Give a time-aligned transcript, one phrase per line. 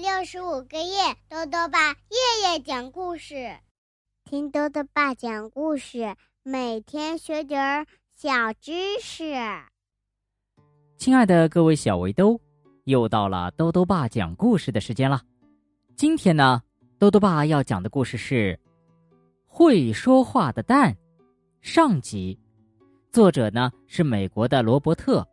[0.00, 3.54] 六十五个夜，豆豆爸夜夜讲故事，
[4.24, 8.72] 听豆豆爸讲故事，每天学点儿小知
[9.02, 9.34] 识。
[10.96, 12.40] 亲爱的各位小围兜，
[12.84, 15.20] 又到了豆豆爸讲故事的时间了。
[15.96, 16.62] 今天呢，
[16.98, 18.58] 豆豆爸要讲的故事是
[19.46, 20.94] 《会说话的蛋》
[21.60, 22.40] 上集，
[23.12, 25.20] 作者呢是美国的罗伯特·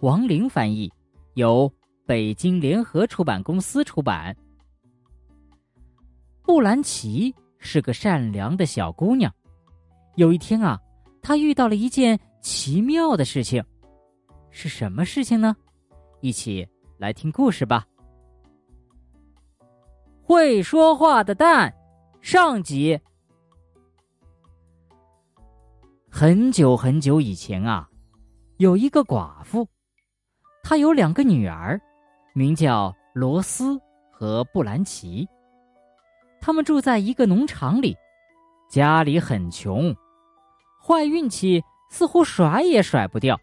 [0.00, 0.92] 王林翻译，
[1.34, 1.72] 由。
[2.08, 4.34] 北京联合出版公司出版。
[6.40, 9.30] 布兰奇是个善良的小姑娘。
[10.16, 10.80] 有一天啊，
[11.20, 13.62] 她遇到了一件奇妙的事情。
[14.50, 15.54] 是什么事情呢？
[16.22, 16.66] 一起
[16.96, 17.86] 来听故事吧。
[20.22, 21.70] 会说话的蛋，
[22.22, 22.98] 上集。
[26.08, 27.86] 很久很久以前啊，
[28.56, 29.68] 有一个寡妇，
[30.62, 31.78] 她有两个女儿。
[32.38, 33.76] 名叫罗斯
[34.12, 35.28] 和布兰奇。
[36.40, 37.96] 他们住在一个农场里，
[38.68, 39.92] 家里很穷，
[40.80, 43.36] 坏运气似乎甩也甩不掉。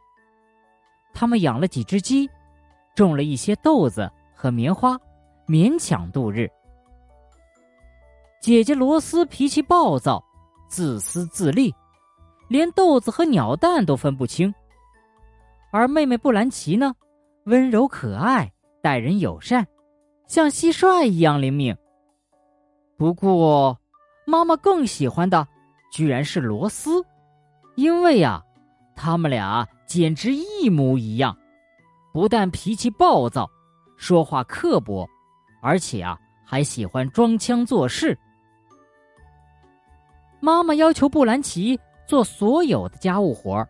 [1.13, 2.29] 他们养了几只鸡，
[2.95, 4.97] 种了一些豆子和棉花，
[5.45, 6.49] 勉强度日。
[8.39, 10.23] 姐姐罗斯脾气暴躁，
[10.69, 11.75] 自私自利，
[12.47, 14.55] 连豆子和鸟蛋都分不清。
[15.69, 16.95] 而妹妹布兰奇呢，
[17.43, 18.49] 温柔可爱。
[18.85, 19.65] 待人友善，
[20.27, 21.75] 像蟋蟀一样灵敏。
[22.95, 23.75] 不过，
[24.27, 25.47] 妈妈更喜欢的
[25.91, 27.03] 居然是罗斯，
[27.73, 28.43] 因为呀，
[28.95, 31.35] 他们俩简直一模一样。
[32.13, 33.49] 不但脾气暴躁，
[33.97, 35.09] 说话刻薄，
[35.63, 38.15] 而且啊，还喜欢装腔作势。
[40.39, 43.67] 妈妈要求布兰奇做所有的家务活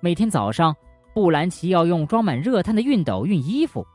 [0.00, 0.74] 每天早上，
[1.14, 3.86] 布兰奇要用装满热炭的熨斗熨衣服。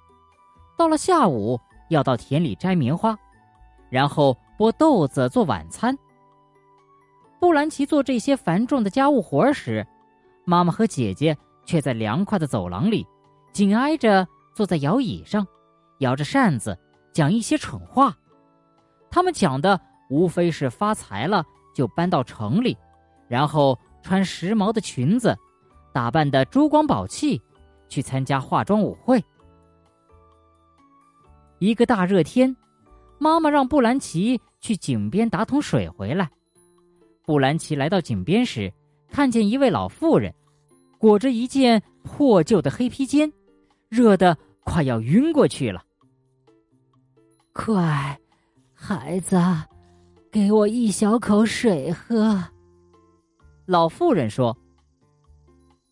[0.77, 3.17] 到了下午，要到田里摘棉花，
[3.89, 5.97] 然后剥豆子做晚餐。
[7.39, 9.85] 布兰奇做这些繁重的家务活时，
[10.45, 13.05] 妈妈和姐姐却在凉快的走廊里，
[13.51, 15.45] 紧挨着坐在摇椅上，
[15.99, 16.77] 摇着扇子
[17.11, 18.15] 讲一些蠢话。
[19.09, 19.79] 他们讲的
[20.09, 21.43] 无非是发财了
[21.75, 22.77] 就搬到城里，
[23.27, 25.35] 然后穿时髦的裙子，
[25.93, 27.41] 打扮的珠光宝气，
[27.89, 29.23] 去参加化妆舞会。
[31.61, 32.57] 一个大热天，
[33.19, 36.27] 妈妈让布兰奇去井边打桶水回来。
[37.23, 38.73] 布兰奇来到井边时，
[39.11, 40.33] 看见一位老妇人，
[40.97, 43.31] 裹着一件破旧的黑披肩，
[43.89, 45.83] 热得快要晕过去了。
[47.53, 48.19] 快，
[48.73, 49.39] 孩子，
[50.31, 52.43] 给我一小口水喝。
[53.67, 54.57] 老妇人说：“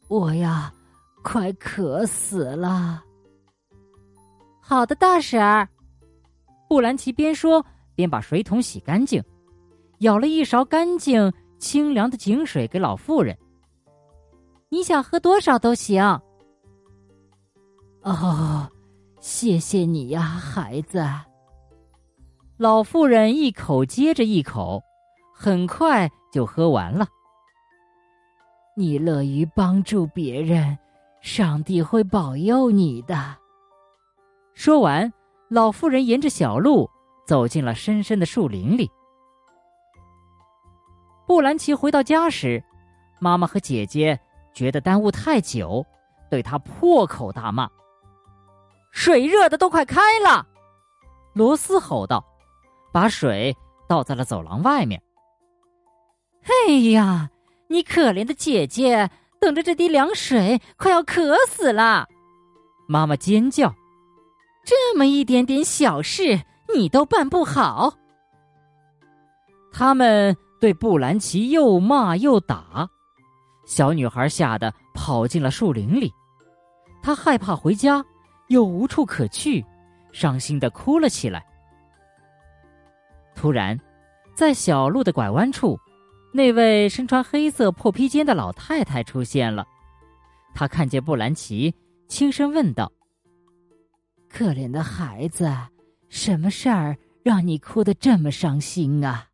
[0.09, 0.73] 我呀，
[1.21, 3.03] 快渴死了。”
[4.69, 5.67] 好的，大婶儿。
[6.67, 7.65] 布兰奇边说
[7.95, 9.19] 边把水桶洗干净，
[9.97, 13.35] 舀了一勺干净清凉的井水给老妇人。
[14.69, 16.03] 你想喝多少都行。
[18.03, 18.69] 哦，
[19.19, 21.03] 谢谢你呀，孩子。
[22.57, 24.79] 老妇人一口接着一口，
[25.33, 27.07] 很快就喝完了。
[28.75, 30.77] 你乐于帮助别人，
[31.21, 33.35] 上帝会保佑你的。
[34.59, 35.13] 说完，
[35.47, 36.89] 老妇人沿着小路
[37.25, 38.91] 走进了深深的树林里。
[41.25, 42.61] 布兰奇回到家时，
[43.21, 44.19] 妈妈和姐姐
[44.53, 45.85] 觉得耽误太久，
[46.29, 47.69] 对他破口大骂
[48.91, 50.45] ：“水热的都快开了！”
[51.31, 52.21] 罗斯吼道，
[52.91, 53.55] 把水
[53.87, 55.01] 倒在了走廊外面。
[56.67, 57.29] “哎呀，
[57.69, 59.09] 你可怜的姐姐，
[59.39, 62.09] 等着这滴凉水，快要渴死了！”
[62.89, 63.73] 妈妈尖叫。
[64.69, 66.39] 这么一点点小事，
[66.75, 67.91] 你都办不好。
[69.71, 72.87] 他们对布兰奇又骂又打，
[73.65, 76.13] 小女孩吓得跑进了树林里。
[77.01, 78.05] 她害怕回家，
[78.49, 79.65] 又无处可去，
[80.11, 81.43] 伤心的哭了起来。
[83.33, 83.75] 突然，
[84.35, 85.79] 在小路的拐弯处，
[86.31, 89.65] 那位身穿黑色破披肩的老太太出现了。
[90.53, 91.73] 她看见布兰奇，
[92.07, 92.91] 轻声问道。
[94.29, 95.51] 可怜的孩子，
[96.07, 99.27] 什么事儿让你哭得这么伤心啊？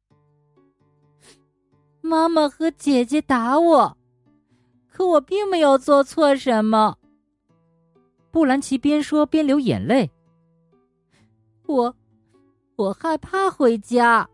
[2.02, 3.98] 妈妈和姐姐打我，
[4.88, 6.98] 可我并没有做错什么。
[8.32, 10.10] 布兰奇边说边流眼泪。
[11.66, 11.96] 我，
[12.76, 14.28] 我害怕回家。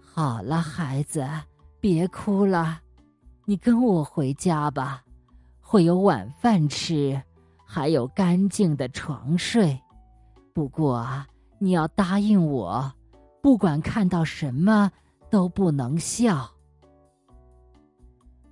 [0.00, 1.28] 好了，孩子，
[1.80, 2.80] 别哭了，
[3.44, 5.02] 你跟我回家吧，
[5.60, 7.20] 会有晚饭吃。
[7.72, 9.80] 还有干净的床睡，
[10.52, 11.06] 不过
[11.60, 12.92] 你要答应我，
[13.40, 14.90] 不管看到什么
[15.30, 16.50] 都不能笑。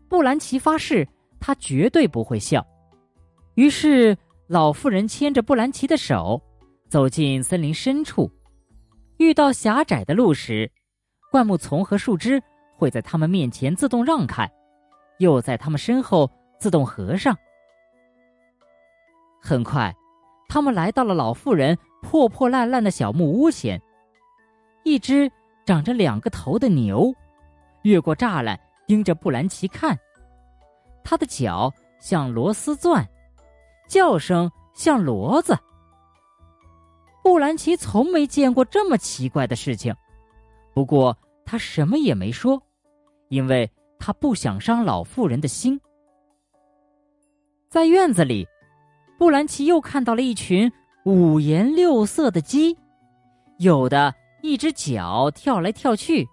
[0.09, 1.06] 布兰奇发誓，
[1.41, 2.65] 他绝对不会笑。
[3.56, 4.17] 于是，
[4.47, 6.41] 老妇人牵着布兰奇的手，
[6.88, 8.31] 走进森林深处。
[9.17, 10.70] 遇到狭窄的路时，
[11.32, 12.41] 灌木丛和树枝
[12.76, 14.49] 会在他们面前自动让开，
[15.19, 16.31] 又在他们身后
[16.61, 17.37] 自动合上。
[19.40, 19.94] 很快，
[20.49, 23.81] 他们来到了老妇人破破烂烂的小木屋前。
[24.85, 25.31] 一只
[25.64, 27.12] 长着两个头的牛，
[27.82, 29.99] 越过栅栏，盯着布兰奇看。
[31.05, 33.06] 它的脚像螺丝钻，
[33.88, 35.56] 叫声像骡子。
[37.23, 39.94] 布兰奇从没见过这么奇怪的事情，
[40.75, 42.62] 不过他什么也没说，
[43.29, 45.81] 因为他不想伤老妇人的心。
[47.69, 48.46] 在院子里。
[49.19, 50.70] 布兰奇又看到了一群
[51.05, 52.79] 五颜六色的鸡，
[53.59, 56.25] 有的一只脚跳来跳去，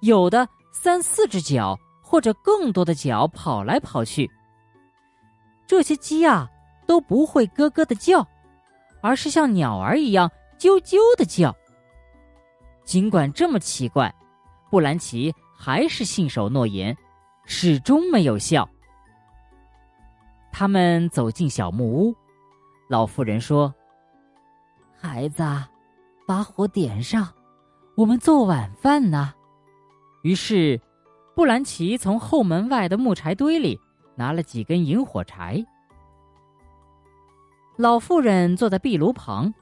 [0.00, 4.28] 有的三四只脚或者更多的脚跑来跑去。
[5.66, 6.48] 这些鸡啊
[6.86, 8.26] 都不会咯咯的叫，
[9.02, 11.54] 而是像鸟儿一样啾啾的叫。
[12.82, 14.10] 尽管这么奇怪，
[14.70, 16.96] 布兰奇还是信守诺言，
[17.44, 18.66] 始终没有笑。
[20.58, 22.16] 他们走进小木屋，
[22.88, 23.74] 老妇人说
[24.98, 25.44] ：“孩子，
[26.26, 27.28] 把火点上，
[27.94, 29.34] 我们做晚饭呢。”
[30.24, 30.80] 于是，
[31.34, 33.78] 布兰奇从后门外的木柴堆里
[34.14, 35.62] 拿了几根引火柴。
[37.76, 39.52] 老妇人坐在壁炉旁，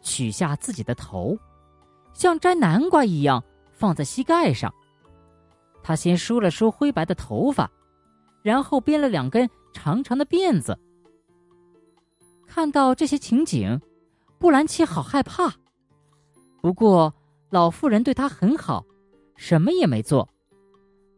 [0.00, 1.36] 取下自己的头，
[2.14, 4.72] 像摘南瓜一样放在膝盖上。
[5.82, 7.70] 她先梳了梳灰白的头发，
[8.40, 9.46] 然后编了两根。
[9.72, 10.78] 长长的辫子。
[12.46, 13.80] 看到这些情景，
[14.38, 15.54] 布兰奇好害怕。
[16.60, 17.14] 不过
[17.50, 18.84] 老妇人对他很好，
[19.36, 20.28] 什么也没做。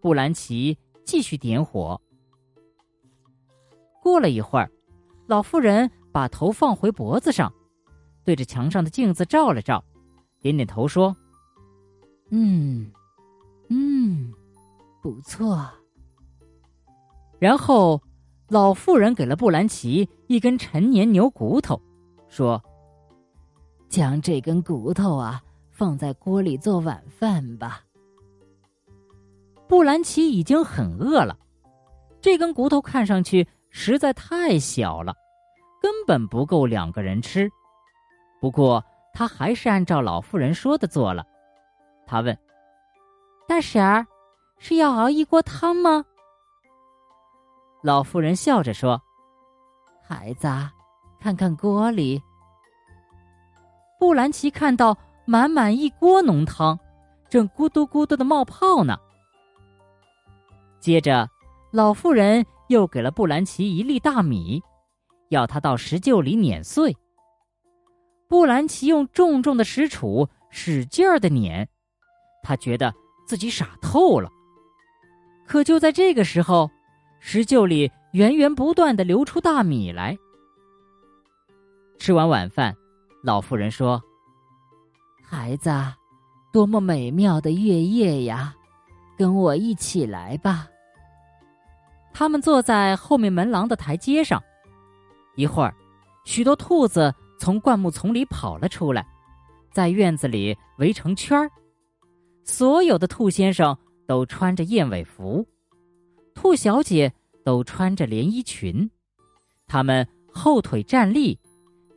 [0.01, 2.01] 布兰奇继续点火。
[4.03, 4.71] 过了一会儿，
[5.27, 7.53] 老妇人把头放回脖子上，
[8.25, 9.83] 对着墙上的镜子照了照，
[10.41, 11.17] 点点头说
[12.31, 12.91] ：“嗯，
[13.69, 14.33] 嗯，
[15.01, 15.67] 不错。”
[17.39, 18.01] 然后。
[18.51, 21.81] 老妇人给了布兰奇一根陈年牛骨头，
[22.29, 22.61] 说
[23.89, 27.81] ：“将这根骨头啊放在锅里做晚饭吧。”
[29.69, 31.39] 布兰奇已经很饿了，
[32.21, 35.15] 这根骨头看上去实在太小了，
[35.81, 37.49] 根本不够两个人吃。
[38.41, 41.25] 不过他还是按照老妇人说的做了。
[42.05, 42.37] 他问
[43.47, 44.05] ：“大婶儿，
[44.59, 46.05] 是要熬一锅汤吗？”
[47.83, 49.01] 老妇人笑着说
[50.07, 50.49] ：“孩子，
[51.19, 52.23] 看看锅里。”
[53.99, 56.79] 布兰奇看到满满一锅浓汤，
[57.29, 58.99] 正咕嘟咕嘟的冒泡呢。
[60.79, 61.29] 接着，
[61.71, 64.63] 老妇人又给了布兰奇一粒大米，
[65.31, 66.95] 要他到石臼里碾碎。
[68.29, 71.67] 布兰奇用重重的石杵使劲儿的碾，
[72.43, 72.93] 他觉得
[73.27, 74.31] 自己傻透了。
[75.47, 76.71] 可就在这个时候，
[77.21, 80.19] 石臼里源源不断的流出大米来。
[81.99, 82.75] 吃完晚饭，
[83.23, 84.03] 老妇人说
[85.23, 85.71] ：“孩子，
[86.51, 88.55] 多么美妙的月夜呀！
[89.19, 90.67] 跟我一起来吧。”
[92.13, 94.43] 他们坐在后面门廊的台阶上。
[95.37, 95.75] 一会儿，
[96.25, 99.07] 许多兔子从灌木丛里跑了出来，
[99.71, 101.51] 在院子里围成圈儿。
[102.45, 105.47] 所有的兔先生都穿着燕尾服。
[106.35, 107.13] 兔小姐
[107.51, 108.89] 都穿着连衣裙，
[109.67, 111.37] 他们后腿站立，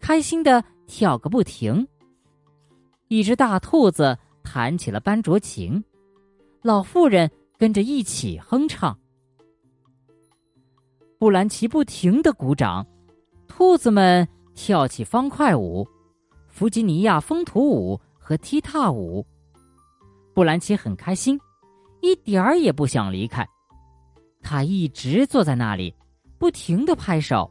[0.01, 1.87] 开心的跳个不停。
[3.07, 5.83] 一只大兔子弹起了班卓琴，
[6.63, 8.97] 老妇人跟着一起哼唱。
[11.19, 12.83] 布兰奇不停的鼓掌，
[13.47, 15.87] 兔子们跳起方块舞、
[16.47, 19.23] 弗吉尼亚风土舞和踢踏舞。
[20.33, 21.39] 布兰奇很开心，
[22.01, 23.47] 一点儿也不想离开。
[24.43, 25.95] 他一直坐在那里，
[26.37, 27.49] 不停的拍手，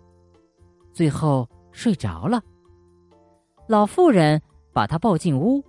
[0.93, 2.41] 最后睡着了。
[3.67, 4.41] 老妇人
[4.73, 5.65] 把他抱进屋，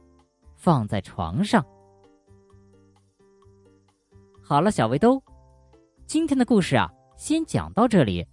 [0.56, 1.66] 放在床上。
[4.42, 5.24] 好了，小围兜，
[6.06, 8.28] 今天的故事啊，先讲到这里。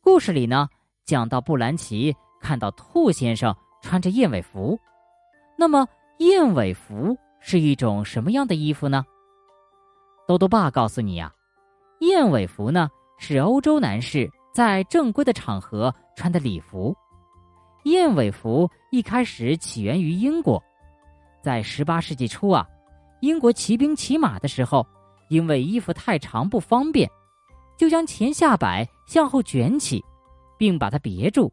[0.00, 0.68] 故事里呢，
[1.04, 4.78] 讲到布兰奇看到兔先生穿着燕尾服，
[5.58, 5.86] 那么
[6.18, 9.04] 燕尾服是一种什么样的衣服呢？
[10.28, 11.32] 兜兜爸告诉你呀。
[12.00, 12.88] 燕尾服呢，
[13.18, 16.94] 是欧洲男士在正规的场合穿的礼服。
[17.84, 20.62] 燕尾服一开始起源于英国，
[21.42, 22.66] 在十八世纪初啊，
[23.20, 24.86] 英国骑兵骑马的时候，
[25.28, 27.08] 因为衣服太长不方便，
[27.76, 30.04] 就将前下摆向后卷起，
[30.58, 31.52] 并把它别住，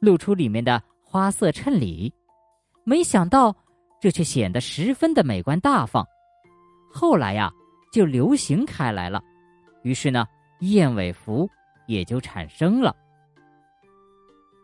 [0.00, 2.12] 露出里面的花色衬里。
[2.84, 3.54] 没想到，
[4.00, 6.06] 这却显得十分的美观大方。
[6.92, 7.50] 后来呀，
[7.92, 9.20] 就流行开来了，
[9.84, 10.26] 于是呢，
[10.60, 11.48] 燕尾服
[11.86, 12.94] 也就产生了。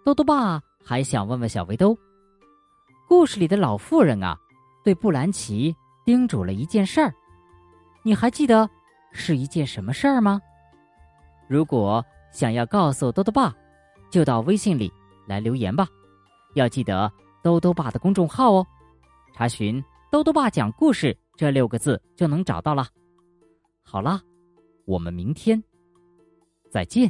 [0.04, 1.96] 豆豆爸还想问问小围兜，
[3.06, 4.36] 故事里的老妇人啊，
[4.82, 7.14] 对布兰奇叮嘱了一件事儿，
[8.02, 8.68] 你还记得
[9.12, 10.40] 是一件什么事儿吗？
[11.46, 13.54] 如果想要告诉豆豆爸，
[14.10, 14.90] 就到微信里
[15.26, 15.86] 来留言吧，
[16.54, 17.12] 要记得
[17.42, 18.66] 豆豆爸的公众号哦，
[19.34, 22.86] 查询“豆豆爸讲故事”这六个字就能找到了。
[23.82, 24.22] 好啦，
[24.90, 25.62] 我们明天
[26.68, 27.08] 再见。